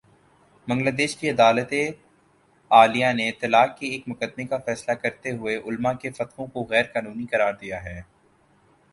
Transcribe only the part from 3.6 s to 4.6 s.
کے ایک مقدمے کا